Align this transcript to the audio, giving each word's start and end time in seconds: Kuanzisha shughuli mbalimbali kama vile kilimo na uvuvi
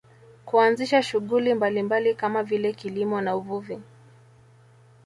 Kuanzisha 0.45 1.01
shughuli 1.03 1.53
mbalimbali 1.53 2.15
kama 2.15 2.43
vile 2.43 2.73
kilimo 2.73 3.21
na 3.21 3.35
uvuvi 3.35 3.79